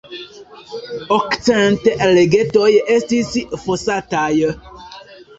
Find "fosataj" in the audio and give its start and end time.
3.67-4.31